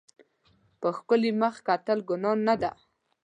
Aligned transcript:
په 0.79 0.87
ښکلي 0.97 1.31
مخ 1.41 1.55
کتل 1.67 1.99
ګناه 2.09 2.37
نه 2.47 2.55
ده. 2.61 2.71